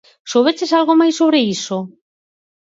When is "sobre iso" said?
1.21-1.77